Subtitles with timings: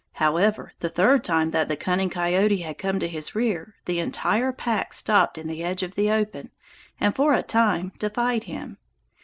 [0.13, 4.51] However, the third time that the cunning coyote had come to his rear, the entire
[4.51, 6.49] pack stopped in the edge of the open
[6.99, 8.79] and, for a time, defied him.